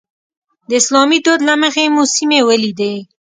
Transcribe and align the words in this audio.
د 0.69 0.71
اسلامي 0.81 1.19
دود 1.25 1.39
له 1.49 1.53
مخې 1.61 1.83
مو 1.93 2.03
سیمې 2.15 2.39
ولیدې. 2.47 2.93